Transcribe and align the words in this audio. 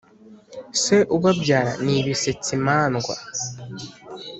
se 0.81 0.97
ubabyara 1.15 1.71
ni 1.83 1.97
bisetsimandwa 2.05 3.13